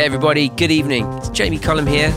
[0.00, 1.06] Hey, everybody, good evening.
[1.18, 2.08] It's Jamie Cullum here.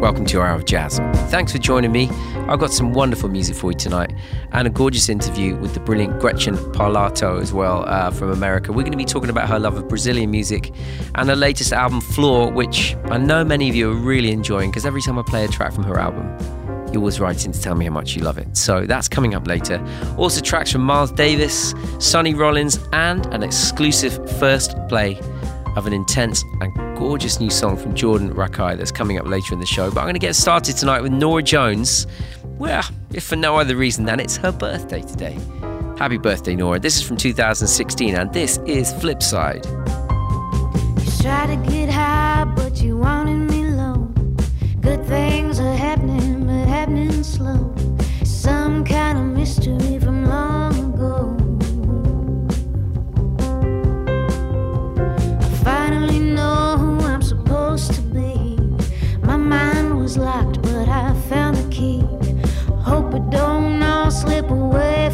[0.00, 0.98] Welcome to our Hour of Jazz.
[1.30, 2.08] Thanks for joining me.
[2.48, 4.12] I've got some wonderful music for you tonight
[4.50, 8.72] and a gorgeous interview with the brilliant Gretchen Parlato as well uh, from America.
[8.72, 10.72] We're going to be talking about her love of Brazilian music
[11.14, 14.84] and her latest album, Flor, which I know many of you are really enjoying because
[14.84, 16.26] every time I play a track from her album,
[16.92, 18.56] you're always write in to tell me how much you love it.
[18.56, 19.80] So that's coming up later.
[20.18, 25.20] Also, tracks from Miles Davis, Sonny Rollins, and an exclusive first play
[25.76, 29.60] of an intense and gorgeous new song from Jordan Rakei that's coming up later in
[29.60, 29.90] the show.
[29.90, 32.06] But I'm going to get started tonight with Norah Jones.
[32.58, 35.38] Well, if for no other reason than it's her birthday today.
[35.98, 36.78] Happy birthday, Norah.
[36.78, 39.64] This is from 2016, and this is Flipside.
[41.04, 44.12] You try to get high, but you wanted me low.
[44.80, 47.74] Good things are happening, but happening slow.
[48.24, 49.98] Some kind of mystery
[60.16, 62.00] was locked, but I found the key.
[62.82, 65.10] Hope it don't all slip away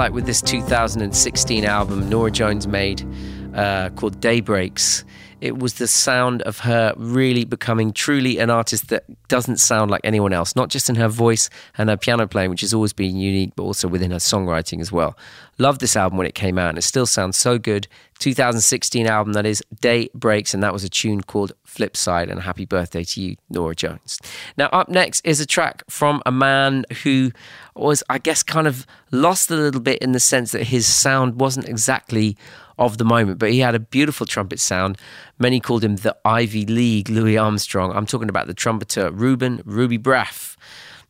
[0.00, 3.06] like with this 2016 album Norah Jones made
[3.54, 5.04] uh, called Day Breaks,
[5.42, 10.00] it was the sound of her really becoming truly an artist that doesn't sound like
[10.02, 13.16] anyone else, not just in her voice and her piano playing, which has always been
[13.16, 15.18] unique, but also within her songwriting as well.
[15.58, 17.86] Loved this album when it came out, and it still sounds so good.
[18.18, 22.30] 2016 album that is Day Breaks, and that was a tune called Flipside.
[22.30, 24.18] And happy birthday to you, Norah Jones.
[24.56, 27.32] Now, up next is a track from a man who
[27.80, 31.40] was, I guess, kind of lost a little bit in the sense that his sound
[31.40, 32.36] wasn't exactly
[32.78, 34.96] of the moment, but he had a beautiful trumpet sound.
[35.38, 37.92] Many called him the Ivy League Louis Armstrong.
[37.92, 40.56] I'm talking about the trumpeter Ruben Ruby Braff.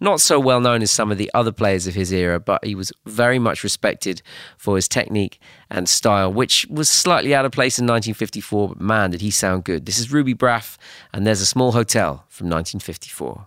[0.02, 2.74] Not so well known as some of the other players of his era, but he
[2.74, 4.22] was very much respected
[4.56, 5.38] for his technique
[5.70, 9.64] and style, which was slightly out of place in 1954, but man, did he sound
[9.64, 9.84] good.
[9.84, 10.78] This is Ruby Braff,
[11.12, 13.46] and there's a small hotel from 1954.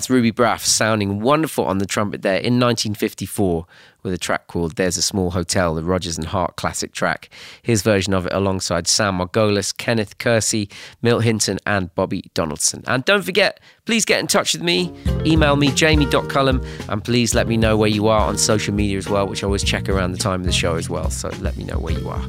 [0.00, 3.66] That's Ruby Braff sounding wonderful on the trumpet there in 1954
[4.02, 7.28] with a track called There's a Small Hotel, the Rodgers and Hart classic track.
[7.60, 10.70] His version of it alongside Sam Margolis, Kenneth Kersey,
[11.02, 12.82] Milt Hinton, and Bobby Donaldson.
[12.86, 14.90] And don't forget, please get in touch with me.
[15.26, 19.06] Email me, jamie.cullum, and please let me know where you are on social media as
[19.06, 21.10] well, which I always check around the time of the show as well.
[21.10, 22.26] So let me know where you are.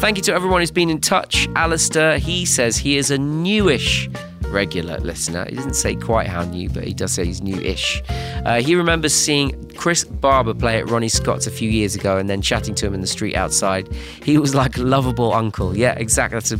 [0.00, 1.50] Thank you to everyone who's been in touch.
[1.54, 4.08] Alistair, he says he is a newish
[4.50, 5.46] regular listener.
[5.48, 8.02] He doesn't say quite how new, but he does say he's new-ish.
[8.44, 12.28] Uh, he remembers seeing Chris Barber play at Ronnie Scott's a few years ago and
[12.28, 13.90] then chatting to him in the street outside.
[14.22, 15.76] He was like a lovable uncle.
[15.76, 16.36] Yeah, exactly.
[16.36, 16.58] That's a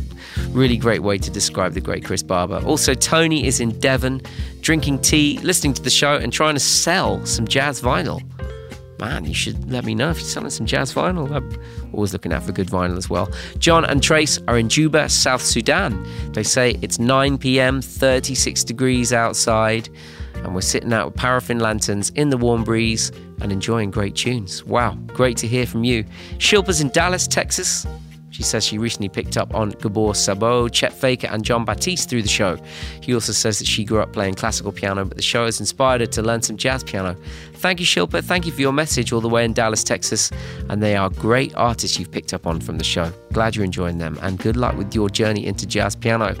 [0.49, 2.61] really great way to describe the great Chris Barber.
[2.65, 4.21] Also, Tony is in Devon,
[4.61, 8.21] drinking tea, listening to the show, and trying to sell some jazz vinyl
[9.01, 11.29] man, you should let me know if you're selling some jazz vinyl.
[11.31, 13.29] I'm always looking out for good vinyl as well.
[13.57, 16.07] John and Trace are in Juba, South Sudan.
[16.33, 19.89] They say it's 9 p.m., 36 degrees outside,
[20.35, 24.63] and we're sitting out with paraffin lanterns in the warm breeze and enjoying great tunes.
[24.63, 26.05] Wow, great to hear from you.
[26.37, 27.87] Shilpa's in Dallas, Texas.
[28.31, 32.21] She says she recently picked up on Gabor Szabo, Chet Faker, and Jon Batiste through
[32.21, 32.57] the show.
[33.01, 35.99] He also says that she grew up playing classical piano, but the show has inspired
[36.01, 37.15] her to learn some jazz piano.
[37.55, 38.23] Thank you, Shilpa.
[38.23, 40.31] Thank you for your message all the way in Dallas, Texas.
[40.69, 43.11] And they are great artists you've picked up on from the show.
[43.33, 46.33] Glad you're enjoying them, and good luck with your journey into jazz piano.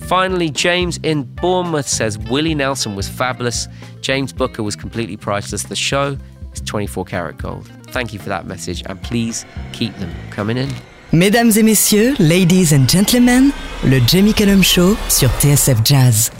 [0.00, 3.66] Finally, James in Bournemouth says Willie Nelson was fabulous.
[4.02, 5.62] James Booker was completely priceless.
[5.62, 6.18] The show
[6.52, 7.66] is 24 karat gold.
[7.88, 10.70] Thank you for that message, and please keep them coming in.
[11.12, 13.50] Mesdames et messieurs, ladies and gentlemen,
[13.82, 16.30] le Jamie Cullum Show sur TSF Jazz.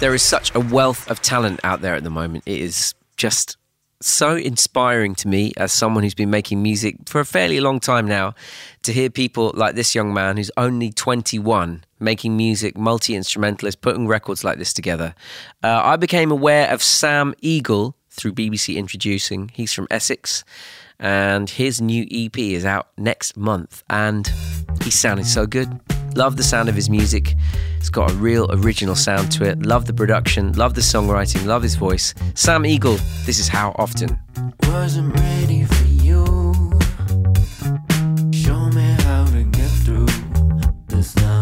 [0.00, 2.44] There is such a wealth of talent out there at the moment.
[2.46, 3.58] It is just
[4.00, 8.08] so inspiring to me as someone who's been making music for a fairly long time
[8.08, 8.34] now
[8.82, 14.08] to hear people like this young man who's only 21 making music, multi instrumentalist, putting
[14.08, 15.14] records like this together.
[15.62, 19.50] Uh, I became aware of Sam Eagle through BBC Introducing.
[19.52, 20.44] He's from Essex
[20.98, 23.82] and his new EP is out next month.
[23.90, 24.30] And
[24.82, 25.80] he's sounding so good.
[26.16, 27.34] Love the sound of his music.
[27.78, 29.66] It's got a real original sound to it.
[29.66, 32.14] Love the production, love the songwriting, love his voice.
[32.34, 34.18] Sam Eagle, this is how often.
[38.32, 40.06] Show me how to get through
[40.86, 41.33] this now.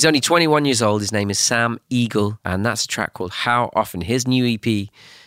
[0.00, 1.02] He's only 21 years old.
[1.02, 4.00] His name is Sam Eagle, and that's a track called How Often.
[4.00, 4.66] His new EP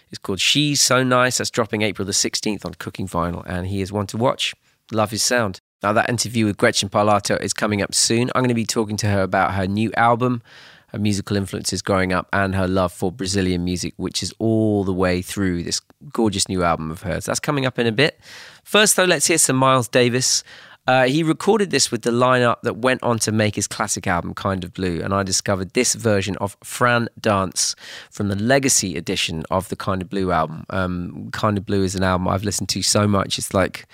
[0.09, 1.37] is called She's So Nice.
[1.37, 4.55] That's dropping April the 16th on Cooking Vinyl, and he is one to watch.
[4.91, 5.61] Love his sound.
[5.83, 8.31] Now, that interview with Gretchen Parlato is coming up soon.
[8.33, 10.41] I'm going to be talking to her about her new album,
[10.87, 14.91] her musical influences growing up, and her love for Brazilian music, which is all the
[14.91, 17.25] way through this gorgeous new album of hers.
[17.25, 18.19] That's coming up in a bit.
[18.63, 20.43] First, though, let's hear some Miles Davis.
[20.85, 24.33] Uh, he recorded this with the lineup that went on to make his classic album,
[24.33, 27.73] Kind of Blue, and I discovered this version of Fran Dance
[28.11, 30.65] from the Legacy edition of the Kind of Blue album.
[30.69, 33.85] Um, kind of Blue is an album I've listened to so much; it's like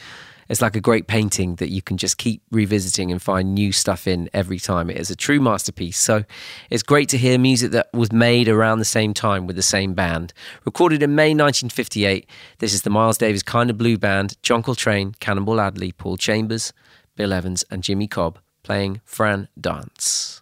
[0.49, 4.07] it's like a great painting that you can just keep revisiting and find new stuff
[4.07, 4.89] in every time.
[4.89, 5.97] It is a true masterpiece.
[5.99, 6.23] So
[6.69, 9.93] it's great to hear music that was made around the same time with the same
[9.93, 10.33] band.
[10.65, 12.27] Recorded in May 1958,
[12.57, 16.73] this is the Miles Davis Kind of Blue Band, John Coltrane, Cannonball Adderley, Paul Chambers,
[17.15, 20.41] Bill Evans, and Jimmy Cobb playing Fran Dance.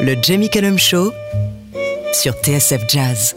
[0.00, 1.12] Le Jamie Cullum Show
[2.12, 3.34] sur TSF Jazz.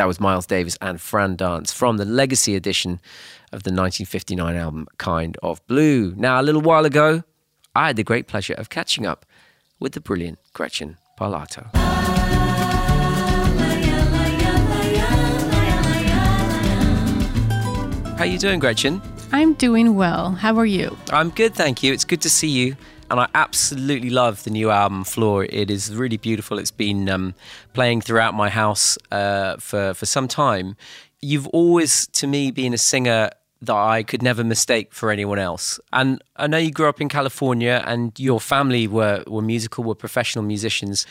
[0.00, 3.02] That was Miles Davis and Fran Dance from the Legacy edition
[3.52, 6.14] of the 1959 album Kind of Blue.
[6.16, 7.22] Now, a little while ago,
[7.76, 9.26] I had the great pleasure of catching up
[9.78, 11.70] with the brilliant Gretchen Parlato.
[18.16, 19.02] How are you doing, Gretchen?
[19.32, 20.30] I'm doing well.
[20.30, 20.96] How are you?
[21.10, 21.92] I'm good, thank you.
[21.92, 22.74] It's good to see you.
[23.10, 25.44] And I absolutely love the new album, Flor.
[25.44, 26.60] It is really beautiful.
[26.60, 27.34] It's been um,
[27.72, 30.76] playing throughout my house uh, for, for some time.
[31.20, 33.30] You've always, to me, been a singer
[33.62, 35.80] that I could never mistake for anyone else.
[35.92, 39.96] And I know you grew up in California and your family were, were musical, were
[39.96, 41.04] professional musicians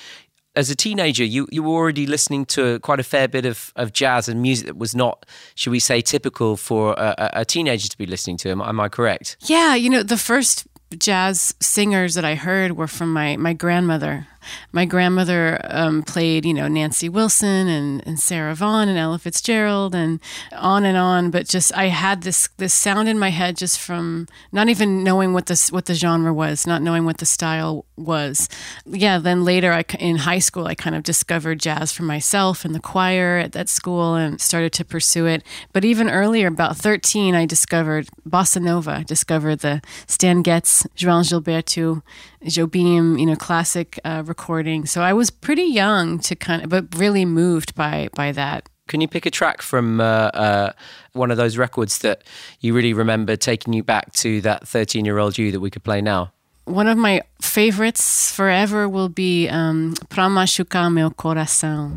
[0.55, 3.93] as a teenager, you, you were already listening to quite a fair bit of, of
[3.93, 7.97] jazz and music that was not, should we say, typical for a, a teenager to
[7.97, 8.49] be listening to.
[8.49, 9.37] Am, am I correct?
[9.45, 14.27] Yeah, you know, the first jazz singers that I heard were from my, my grandmother
[14.71, 19.95] my grandmother um, played, you know, Nancy Wilson and, and Sarah Vaughan and Ella Fitzgerald
[19.95, 20.19] and
[20.53, 21.31] on and on.
[21.31, 25.33] But just I had this this sound in my head just from not even knowing
[25.33, 28.49] what this what the genre was, not knowing what the style was.
[28.85, 29.19] Yeah.
[29.19, 32.79] Then later, I in high school, I kind of discovered jazz for myself in the
[32.79, 35.43] choir at that school and started to pursue it.
[35.73, 39.03] But even earlier, about thirteen, I discovered bossa nova.
[39.05, 42.01] Discovered the Stan Getz, João Gilberto,
[42.45, 44.85] Jobim, you know, classic uh, recording.
[44.85, 48.69] So I was pretty young to kind of, but really moved by by that.
[48.87, 50.71] Can you pick a track from uh, uh,
[51.13, 52.23] one of those records that
[52.59, 55.83] you really remember taking you back to that 13 year old you that we could
[55.83, 56.31] play now?
[56.69, 61.91] One of my favorites forever will be um, Pra Machucar Meu Coração.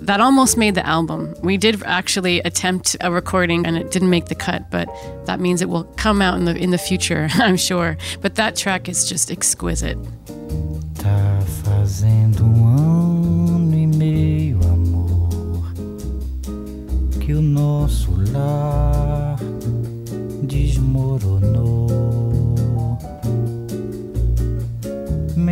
[0.00, 1.34] That almost made the album.
[1.42, 4.88] We did actually attempt a recording and it didn't make the cut, but
[5.26, 7.96] that means it will come out in the in the future, I'm sure.
[8.20, 9.98] But that track is just exquisite.
[10.94, 15.72] Tá fazendo um ano e meio, amor,
[17.18, 19.36] que o nosso lar
[20.44, 21.71] desmoronou.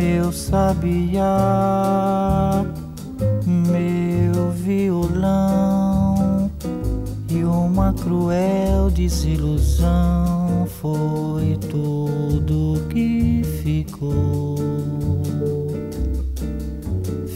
[0.01, 1.23] Meu sabiá,
[3.45, 6.49] meu violão
[7.29, 14.55] e uma cruel desilusão foi tudo que ficou.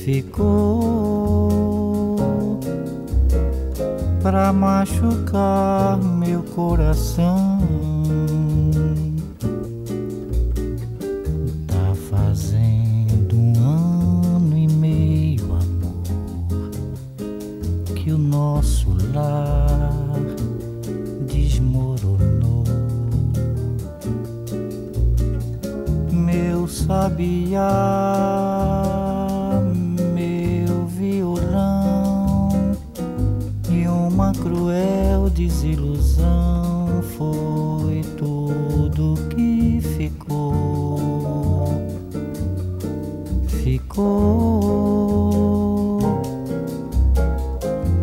[0.04, 1.40] Ficou
[4.24, 7.60] pra machucar meu coração.
[27.06, 27.70] Sabiá,
[30.14, 32.50] meu violão
[33.70, 41.68] e uma cruel desilusão foi tudo que ficou.
[43.48, 44.35] Ficou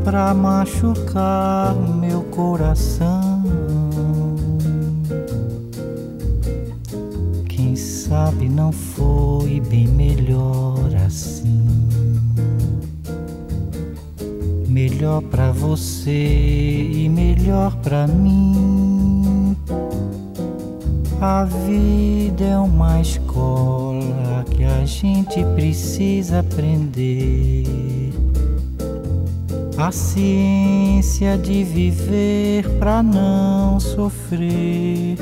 [0.04, 3.42] pra machucar meu coração.
[8.12, 11.66] sabe, não foi bem melhor assim.
[14.68, 19.56] Melhor para você e melhor para mim.
[21.22, 27.61] A vida é uma escola que a gente precisa aprender.
[29.82, 35.16] A ciência de viver para não sofrer.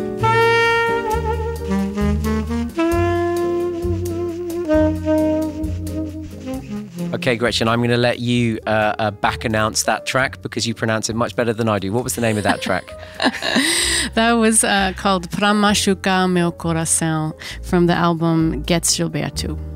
[7.15, 10.75] Okay, Gretchen, I'm going to let you uh, uh, back announce that track because you
[10.75, 11.91] pronounce it much better than I do.
[11.91, 12.85] What was the name of that track?
[14.15, 19.70] that was uh, called Pra Machucar Meu Coração from the album Getz Gilberto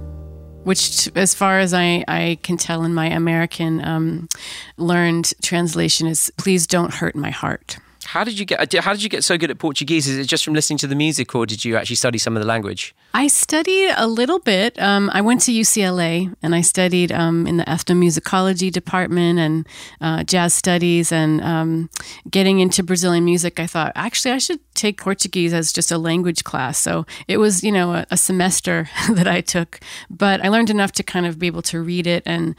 [0.64, 4.29] which, as far as I, I can tell in my American um,
[4.77, 8.73] learned translation, is "Please don't hurt my heart." How did you get?
[8.75, 10.07] How did you get so good at Portuguese?
[10.09, 12.43] Is it just from listening to the music, or did you actually study some of
[12.43, 12.95] the language?
[13.14, 14.81] I studied a little bit.
[14.81, 19.69] Um, I went to UCLA and I studied um, in the ethnomusicology department and
[20.01, 21.12] uh, jazz studies.
[21.12, 21.90] And um,
[22.29, 26.43] getting into Brazilian music, I thought actually I should take Portuguese as just a language
[26.43, 26.77] class.
[26.77, 29.79] So it was, you know, a, a semester that I took,
[30.11, 32.57] but I learned enough to kind of be able to read it and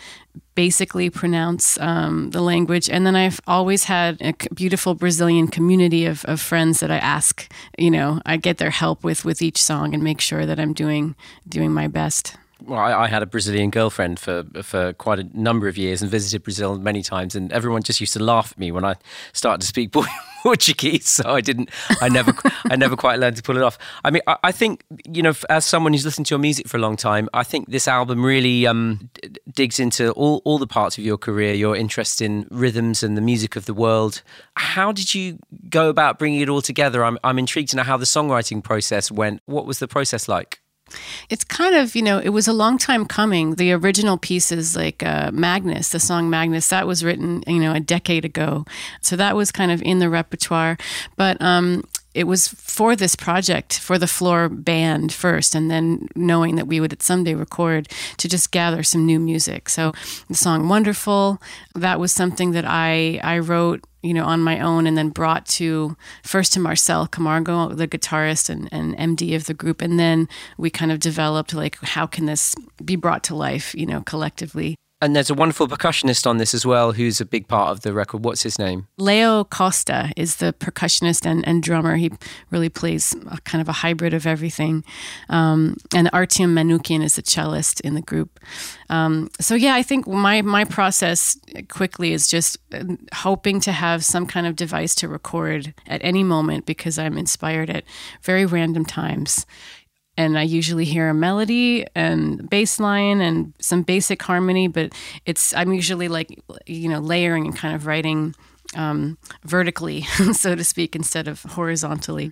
[0.56, 2.90] basically pronounce um, the language.
[2.90, 7.52] And then I've always had a beautiful Brazilian community of, of friends that I ask,
[7.78, 10.74] you know, I get their help with with each song and make sure that I'm
[10.74, 11.16] doing
[11.48, 12.38] doing my best.
[12.66, 16.10] well, I, I had a Brazilian girlfriend for for quite a number of years and
[16.10, 18.96] visited Brazil many times, and everyone just used to laugh at me when I
[19.34, 20.35] started to speak Portuguese.
[20.56, 22.32] Portuguese, so I didn't, I never,
[22.70, 23.80] I never quite learned to pull it off.
[24.04, 26.78] I mean, I, I think you know, as someone who's listened to your music for
[26.78, 30.68] a long time, I think this album really um, d- digs into all all the
[30.68, 34.22] parts of your career, your interest in rhythms and the music of the world.
[34.56, 37.04] How did you go about bringing it all together?
[37.04, 39.42] I'm I'm intrigued to know how the songwriting process went.
[39.48, 40.60] What was the process like?
[41.30, 43.56] It's kind of, you know, it was a long time coming.
[43.56, 47.80] The original pieces, like uh, Magnus, the song Magnus, that was written, you know, a
[47.80, 48.66] decade ago.
[49.02, 50.78] So that was kind of in the repertoire.
[51.16, 51.84] But um,
[52.16, 56.80] it was for this project, for the Flor band first, and then knowing that we
[56.80, 59.68] would someday record to just gather some new music.
[59.68, 59.92] So
[60.30, 61.42] the song Wonderful,
[61.76, 65.48] that was something that I, I wrote you know, on my own and then brought
[65.48, 69.82] to first to Marcel Camargo, the guitarist and, and MD of the group.
[69.82, 73.88] And then we kind of developed like, how can this be brought to life, you
[73.88, 74.76] know, collectively?
[75.06, 77.94] And there's a wonderful percussionist on this as well, who's a big part of the
[77.94, 78.26] record.
[78.26, 78.88] What's his name?
[78.98, 81.96] Leo Costa is the percussionist and, and drummer.
[81.96, 82.12] He
[82.50, 84.84] really plays kind of a hybrid of everything.
[85.30, 88.40] Um, and Artyom Manukyan is the cellist in the group.
[88.90, 91.38] Um, so yeah, I think my my process
[91.70, 96.24] quickly is just uh, hoping to have some kind of device to record at any
[96.24, 97.84] moment because I'm inspired at
[98.24, 99.46] very random times
[100.18, 104.94] and I usually hear a melody and bass line and some basic harmony, but
[105.26, 108.36] it's I'm usually like you know layering and kind of writing
[108.76, 110.02] um, vertically,
[110.34, 112.32] so to speak, instead of horizontally.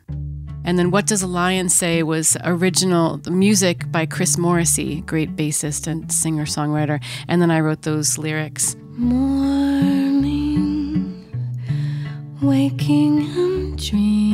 [0.65, 5.87] And then What Does a Lion Say was original music by Chris Morrissey, great bassist
[5.87, 7.03] and singer songwriter.
[7.27, 8.77] And then I wrote those lyrics.
[8.91, 10.31] Morning,
[12.41, 14.32] waking and dreaming,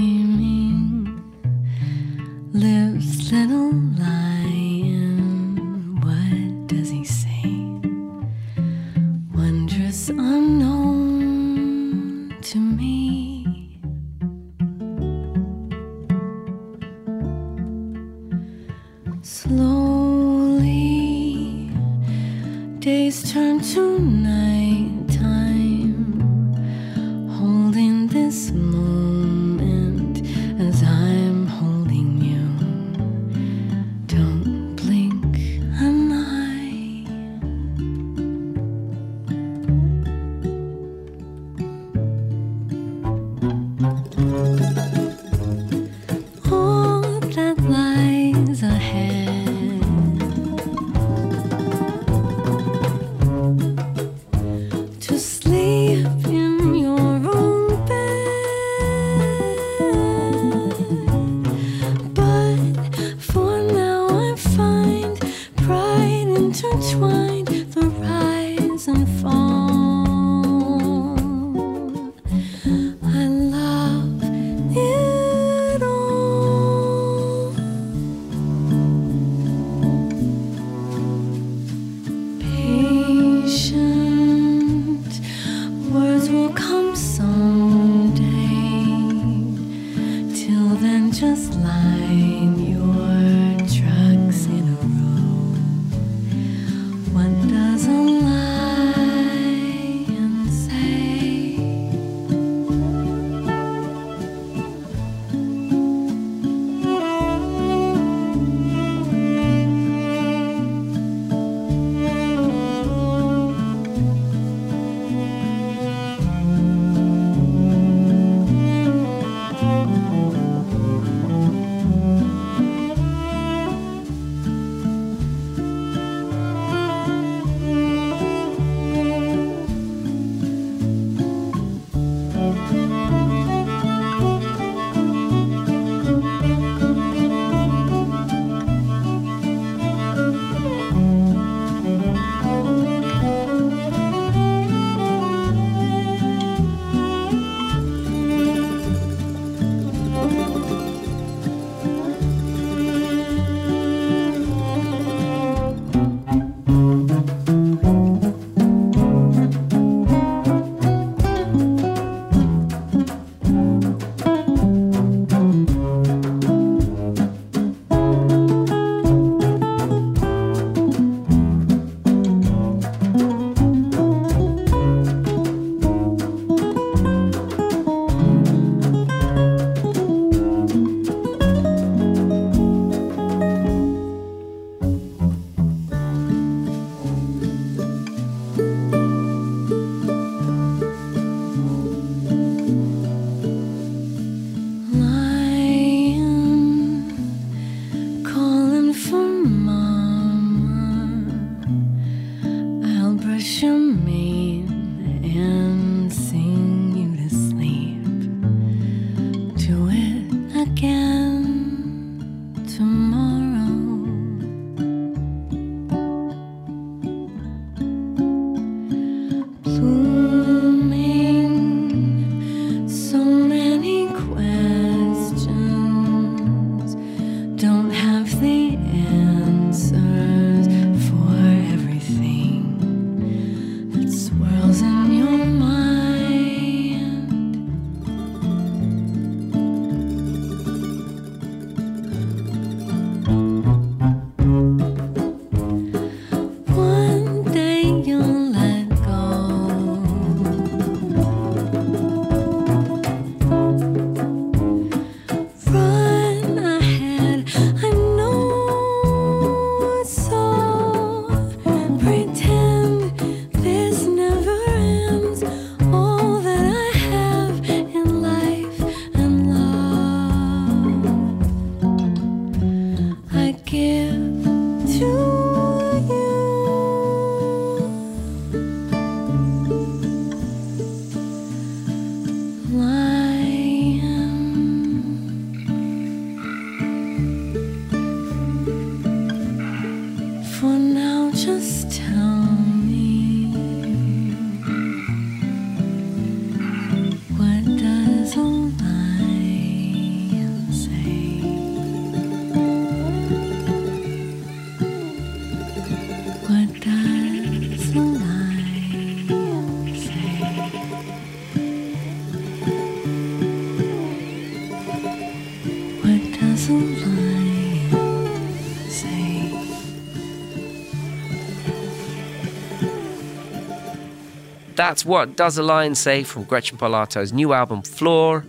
[324.79, 328.45] That's What Does a Lion Say from Gretchen Parlato's new album, Flor.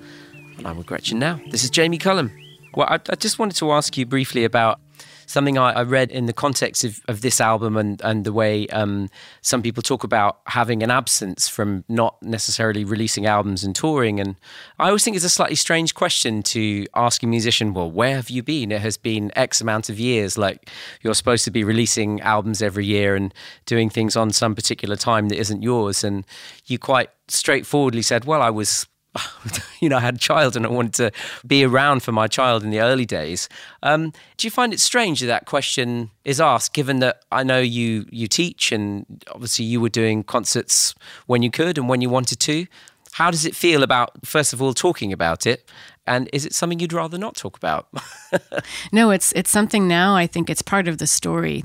[0.59, 1.41] And I'm with Gretchen now.
[1.51, 2.31] This is Jamie Cullum.
[2.77, 4.79] Well, I, I just wanted to ask you briefly about
[5.31, 8.67] something I, I read in the context of, of this album and, and the way
[8.69, 9.09] um,
[9.43, 14.19] some people talk about having an absence from not necessarily releasing albums and touring.
[14.19, 14.35] And
[14.81, 18.29] I always think it's a slightly strange question to ask a musician, well, where have
[18.29, 18.73] you been?
[18.73, 20.37] It has been X amount of years.
[20.37, 20.69] Like
[21.03, 23.33] you're supposed to be releasing albums every year and
[23.67, 26.03] doing things on some particular time that isn't yours.
[26.03, 26.27] And
[26.67, 28.89] you quite straightforwardly said, well, I was
[29.81, 31.13] you know, I had a child and I wanted to
[31.47, 33.49] be around for my child in the early days.
[33.83, 37.59] Um, do you find it strange that that question is asked, given that I know
[37.59, 40.95] you you teach and obviously you were doing concerts
[41.27, 42.67] when you could and when you wanted to?
[43.13, 45.69] How does it feel about, first of all, talking about it?
[46.07, 47.89] And is it something you'd rather not talk about?
[48.93, 50.15] No, it's it's something now.
[50.15, 51.65] I think it's part of the story.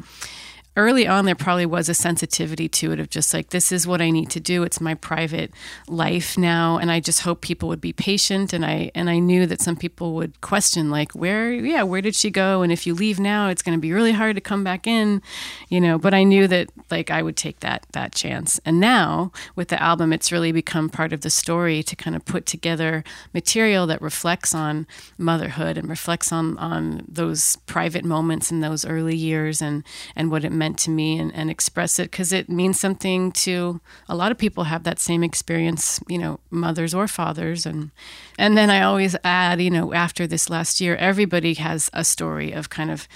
[0.78, 4.02] Early on, there probably was a sensitivity to it of just like this is what
[4.02, 4.64] I need to do.
[4.64, 5.54] It's my private
[5.88, 8.52] life now, and I just hope people would be patient.
[8.52, 12.14] And I and I knew that some people would question like where yeah where did
[12.14, 12.62] she go?
[12.62, 15.22] And if you leave now, it's going to be really hard to come back in,
[15.70, 15.98] you know.
[15.98, 18.60] But I knew that like I would take that that chance.
[18.66, 22.26] And now with the album, it's really become part of the story to kind of
[22.26, 28.60] put together material that reflects on motherhood and reflects on on those private moments in
[28.60, 29.82] those early years and
[30.18, 33.80] and what it meant to me and, and express it because it means something to
[34.10, 37.66] a lot of people have that same experience you know mothers or fathers.
[37.66, 37.92] And
[38.38, 42.52] and then i always add you know after this last year everybody has a story
[42.52, 43.08] of kind of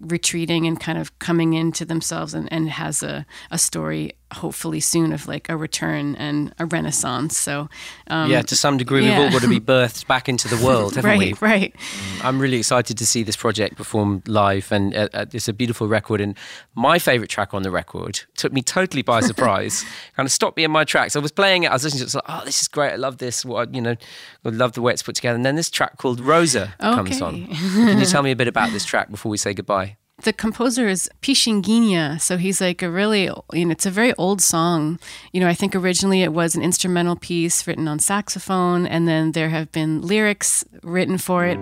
[0.00, 5.12] retreating and kind of coming into themselves and, and has a, a story hopefully soon
[5.12, 7.68] of like a return and a renaissance so
[8.08, 10.94] um, yeah, to some degree, we've all got to be birthed back into the world,
[10.96, 11.32] haven't we?
[11.34, 11.74] right right
[12.22, 15.88] I'm really excited to see this project performed live, and uh, uh, it's a beautiful
[15.88, 16.20] record.
[16.20, 16.36] And
[16.74, 19.84] my favorite track on the record took me totally by surprise,
[20.16, 21.16] kind of stopped me in my tracks.
[21.16, 22.92] I was playing it, I was listening to it, it's like, oh, this is great.
[22.92, 23.44] I love this.
[23.44, 23.96] What you know,
[24.44, 25.36] I love the way it's put together.
[25.36, 27.46] And then this track called Rosa comes on.
[27.46, 29.96] Can you tell me a bit about this track before we say goodbye?
[30.22, 34.42] The composer is Pixinguinha, so he's like a really, you know, it's a very old
[34.42, 34.98] song.
[35.32, 39.30] You know, I think originally it was an instrumental piece written on saxophone, and then
[39.30, 41.56] there have been lyrics written for it.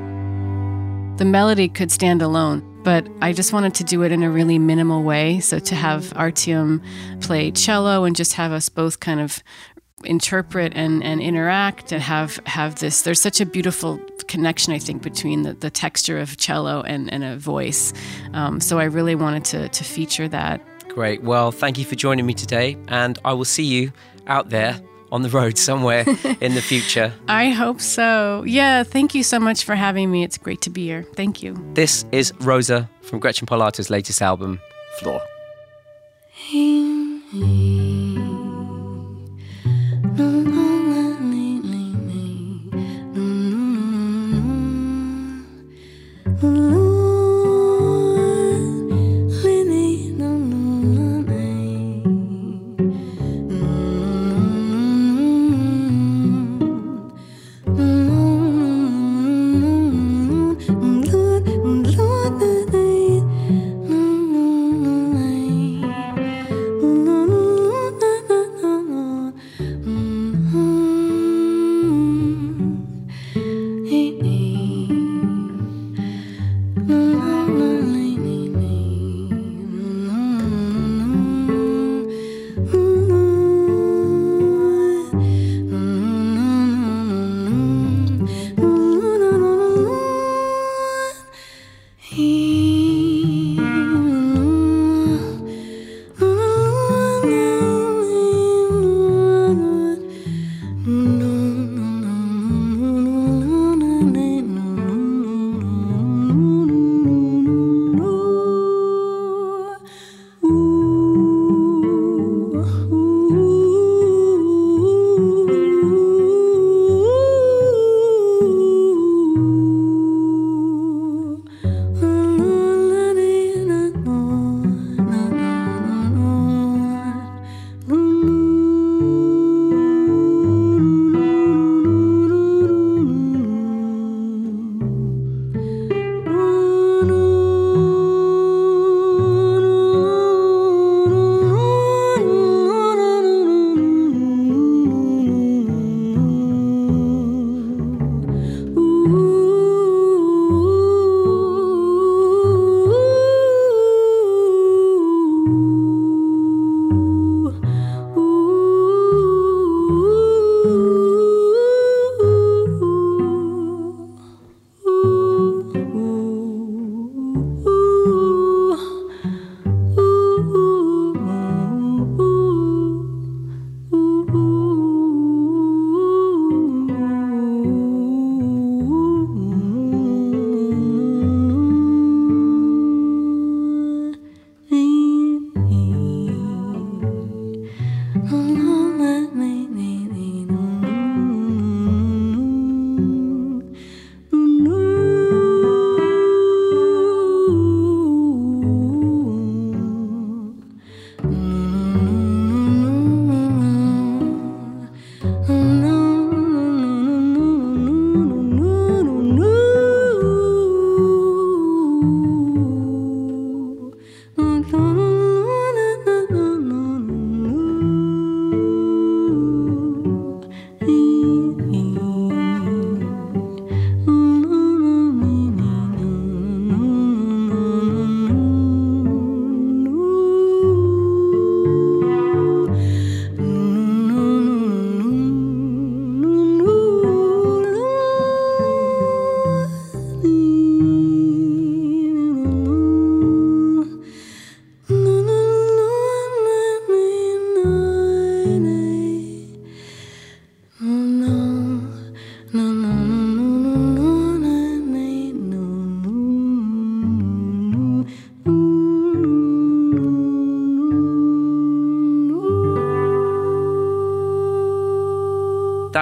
[1.18, 4.58] The melody could stand alone, but I just wanted to do it in a really
[4.58, 5.38] minimal way.
[5.40, 6.82] So to have Artyom
[7.20, 9.42] play cello and just have us both kind of
[10.04, 15.02] interpret and, and interact and have have this there's such a beautiful connection i think
[15.02, 17.94] between the, the texture of cello and, and a voice.
[18.34, 20.60] Um, so i really wanted to, to feature that.
[20.88, 21.22] Great.
[21.22, 23.92] Well, thank you for joining me today, and I will see you
[24.26, 24.80] out there
[25.12, 26.04] on the road somewhere
[26.40, 27.12] in the future.
[27.28, 28.42] i hope so.
[28.46, 30.24] Yeah thank you so much for having me.
[30.24, 31.04] It's great to be here.
[31.14, 31.56] Thank you.
[31.74, 34.60] This is Rosa from Gretchen Parlato's latest album,
[34.98, 35.22] Flor.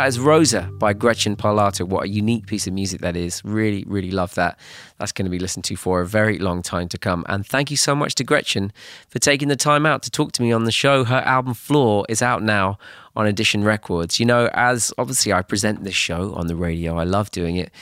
[0.05, 1.89] That is Rosa by Gretchen Parlato.
[1.89, 3.43] What a unique piece of music that is.
[3.43, 4.59] Really, really love that.
[4.99, 7.25] That's going to be listened to for a very long time to come.
[7.27, 8.71] And thank you so much to Gretchen
[9.09, 11.05] for taking the time out to talk to me on the show.
[11.05, 12.77] Her album Flor is out now
[13.17, 14.21] on Edition Records.
[14.21, 17.73] You know, as obviously I present this show on the radio, I love doing it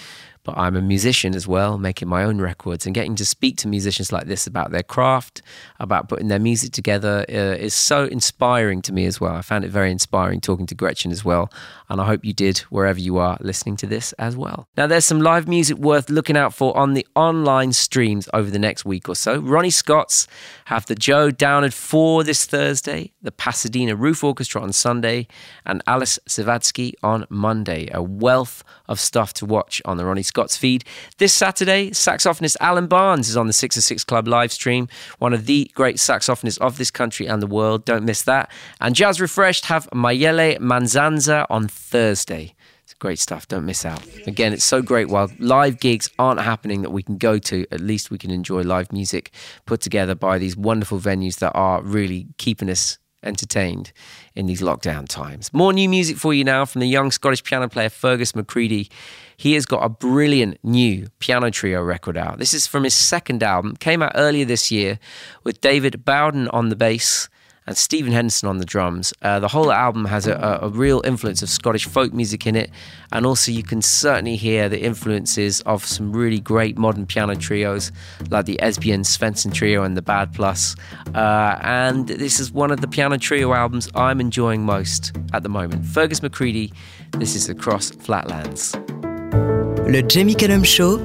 [0.45, 3.69] but I'm a musician as well, making my own records and getting to speak to
[3.69, 5.41] musicians like this about their craft,
[5.79, 9.35] about putting their music together uh, is so inspiring to me as well.
[9.35, 11.51] I found it very inspiring talking to Gretchen as well,
[11.93, 14.67] and I hope you did wherever you are listening to this as well.
[14.79, 18.59] Now, there's some live music worth looking out for on the online streams over the
[18.59, 19.39] next week or so.
[19.39, 20.27] Ronnie Scott's
[20.65, 25.27] have the Joe Downard 4 this Thursday, the Pasadena Roof Orchestra on Sunday,
[25.67, 27.91] and Alice Zawadzki on Monday.
[27.93, 30.85] A wealth of stuff to watch on the Ronnie Scott's feed.
[31.19, 34.89] This Saturday, saxophonist Alan Barnes is on the 606 Club live stream,
[35.19, 37.85] one of the great saxophonists of this country and the world.
[37.85, 38.51] Don't miss that.
[38.81, 41.82] And Jazz Refreshed have Mayele Manzanza on Thursday.
[42.85, 43.49] It's great stuff.
[43.49, 44.03] Don't miss out.
[44.27, 47.81] Again, it's so great while live gigs aren't happening that we can go to, at
[47.81, 49.33] least we can enjoy live music
[49.67, 53.93] put together by these wonderful venues that are really keeping us entertained
[54.35, 55.53] in these lockdown times.
[55.53, 58.91] More new music for you now from the young Scottish piano player Fergus McCreadie.
[59.37, 62.39] He has got a brilliant new piano trio record out.
[62.39, 64.99] This is from his second album, came out earlier this year
[65.45, 67.29] with David Bowden on the bass
[67.67, 69.13] and Stephen Henderson on the drums.
[69.23, 72.71] Uh, the whole album has a, a, real influence of Scottish folk music in it,
[73.13, 77.93] and also you can certainly hear the influences of some really great modern piano trios
[78.31, 80.75] like the Esbjörn Svensson Trio and the Bad Plus.
[81.15, 85.49] Uh, and this is one of the piano trio albums I'm enjoying most at the
[85.49, 85.85] moment.
[85.87, 86.73] Fergus McCreadie,
[87.13, 88.75] this is Across Flatlands.
[89.89, 90.99] Le Jamie Cullum Show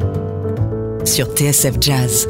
[1.06, 2.28] sur TSF Jazz.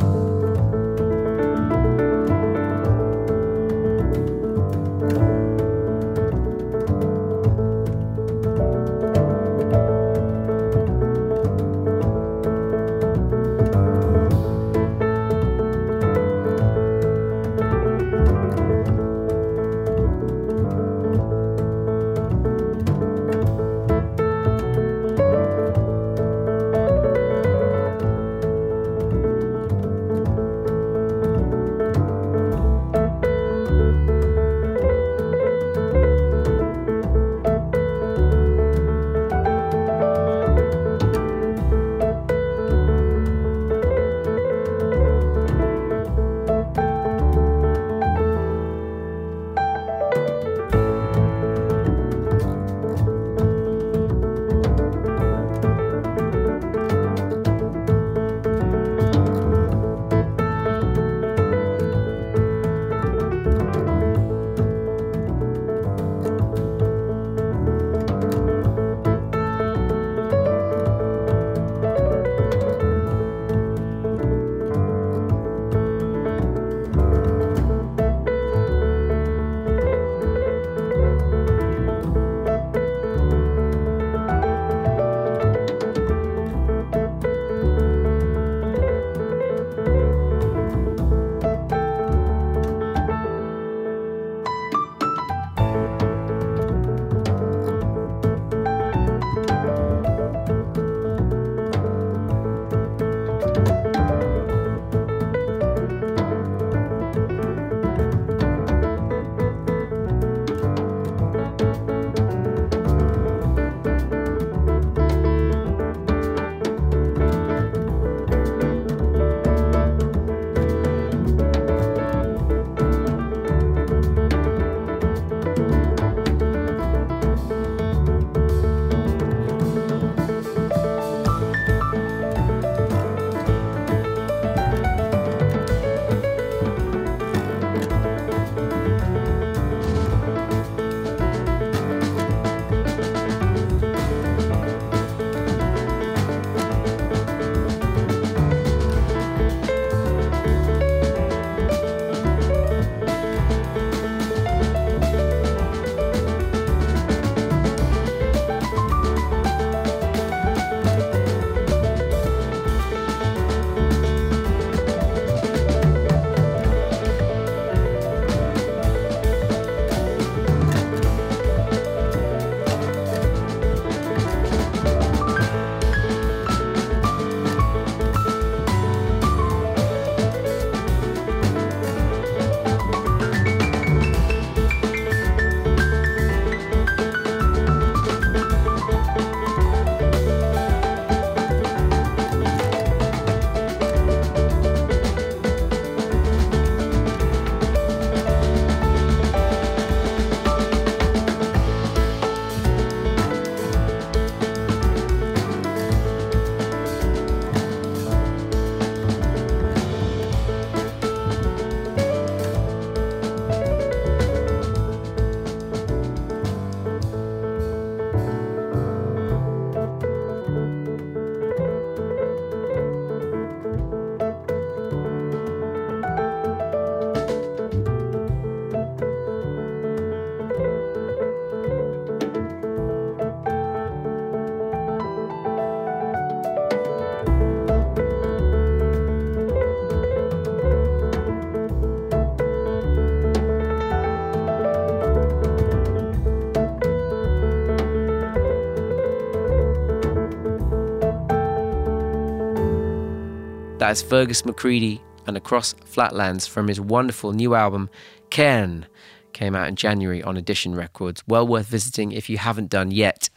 [253.87, 257.89] That is Fergus McCreadie and Across Flatlands from his wonderful new album,
[258.29, 258.85] Cairn.
[259.31, 261.23] Came out in January on Edition Records.
[261.25, 263.29] Well worth visiting if you haven't done yet.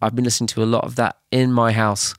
[0.00, 2.14] I've been listening to a lot of that in my house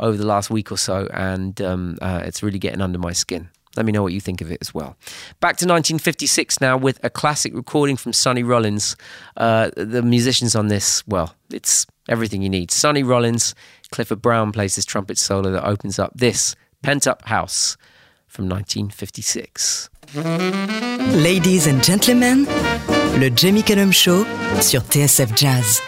[0.00, 3.50] over the last week or so, and um, uh, it's really getting under my skin.
[3.76, 4.96] Let me know what you think of it as well.
[5.38, 8.96] Back to 1956 now with a classic recording from Sonny Rollins.
[9.36, 12.70] Uh, the musicians on this, well, it's everything you need.
[12.70, 13.54] Sonny Rollins,
[13.90, 16.56] Clifford Brown plays his trumpet solo that opens up this
[16.86, 17.76] Pent Up House
[18.28, 19.90] from 1956.
[21.20, 22.46] Ladies and gentlemen,
[23.18, 24.24] le Jamie Cullum Show
[24.60, 25.82] sur TSF Jazz.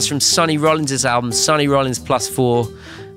[0.00, 2.64] That's from Sonny Rollins' album, Sonny Rollins Plus Four.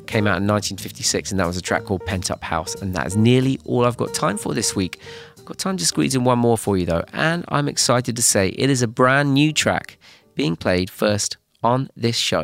[0.06, 2.76] Came out in 1956, and that was a track called Pent Up House.
[2.76, 5.00] And that is nearly all I've got time for this week.
[5.38, 8.22] I've got time to squeeze in one more for you, though, and I'm excited to
[8.22, 9.98] say it is a brand new track
[10.36, 12.42] being played first on this show.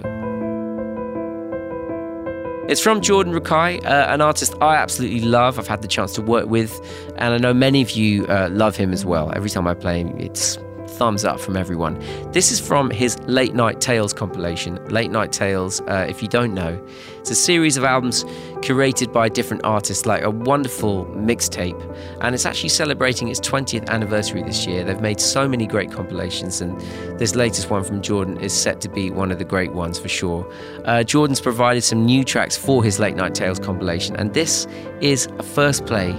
[2.69, 5.59] It's from Jordan Rakei, uh, an artist I absolutely love.
[5.59, 6.79] I've had the chance to work with,
[7.17, 9.33] and I know many of you uh, love him as well.
[9.35, 10.57] Every time I play him, it's
[10.89, 11.99] thumbs up from everyone.
[12.31, 14.83] This is from his Late Night Tales compilation.
[14.87, 16.81] Late Night Tales, uh, if you don't know,
[17.19, 18.23] it's a series of albums
[18.61, 21.79] curated by different artists, like a wonderful mixtape.
[22.21, 24.83] And it's actually celebrating its 20th anniversary this year.
[24.83, 26.79] They've made so many great compilations, and
[27.19, 30.09] this latest one from Jordan is set to be one of the great ones for
[30.09, 30.51] sure.
[30.85, 34.67] Uh, Jordan's provided some new tracks for his Late Night Tales compilation, and this
[35.01, 36.11] is a first play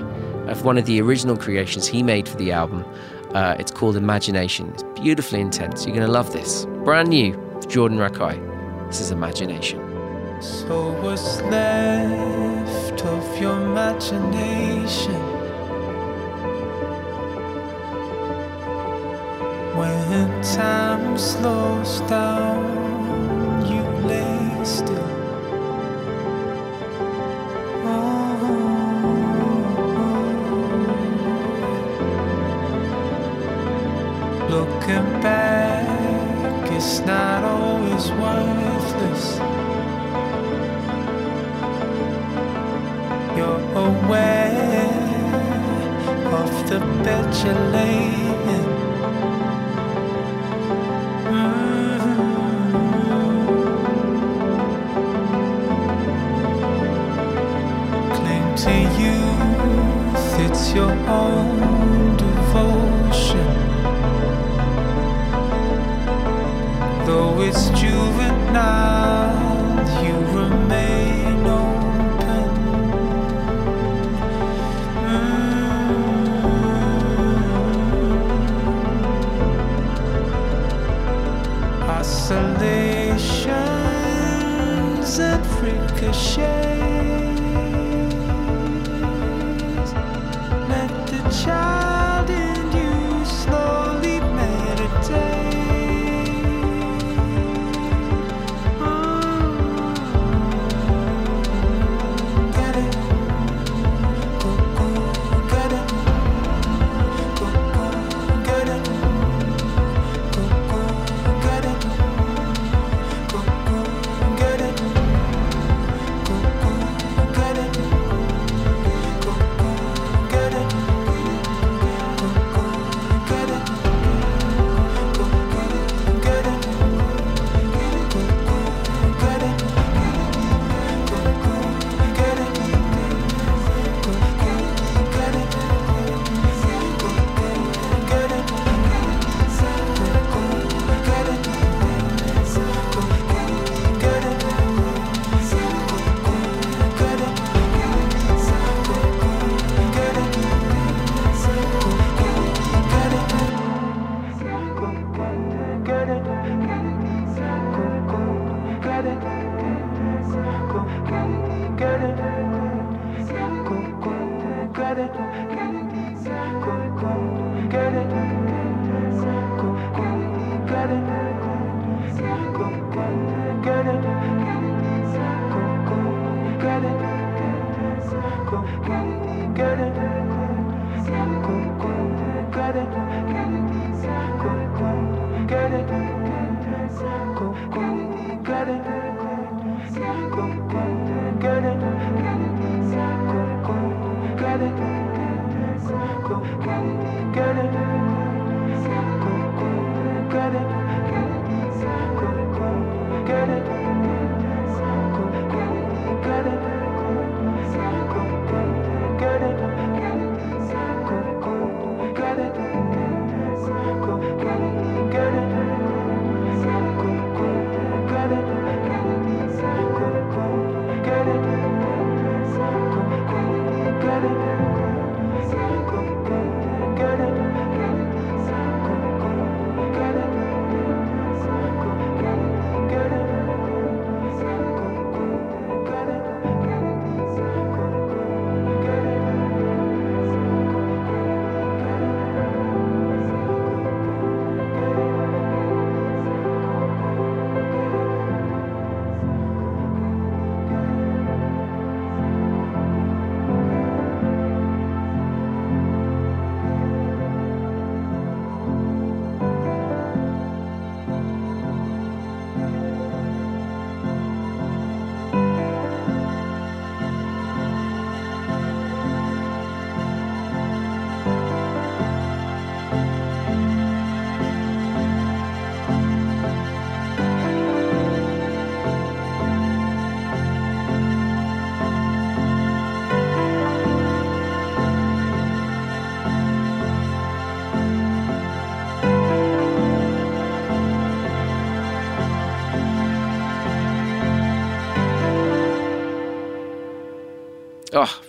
[0.51, 2.85] of one of the original creations he made for the album.
[3.35, 4.71] Uh, it's called Imagination.
[4.75, 5.87] It's beautifully intense.
[5.87, 6.67] You're going to love this.
[6.85, 7.33] Brand new,
[7.69, 8.37] Jordan Rakei.
[8.89, 9.79] This is Imagination.
[10.41, 15.15] So what's left of your imagination?
[19.77, 23.00] When time slows down,
[38.01, 39.39] always worthless.
[43.37, 44.91] You're aware
[46.33, 48.30] of the bed you lay
[86.13, 86.60] ricochets.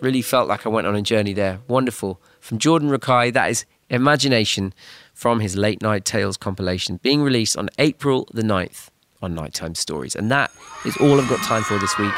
[0.01, 1.59] Really felt like I went on a journey there.
[1.67, 2.19] Wonderful.
[2.39, 4.73] From Jordan Rakei, that is Imagination
[5.13, 8.87] from his Late Night Tales compilation, being released on April the 9th
[9.21, 10.15] on Nighttime Stories.
[10.15, 10.49] And that
[10.85, 12.13] is all I've got time for this week.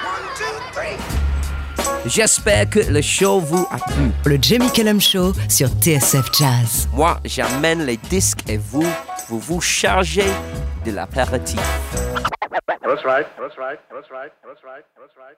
[2.06, 4.12] J'espère que le show vous a plu.
[4.26, 6.88] Le Cullum Show sur TSF Jazz.
[6.94, 8.86] Moi, j'amène les disques et vous,
[9.28, 10.32] vous vous chargez
[10.86, 11.60] de l'apéritif.
[12.82, 13.26] That's right.
[13.38, 13.80] That's right.
[13.90, 14.32] That's right.
[14.46, 14.84] That's right.
[14.98, 15.36] That's right.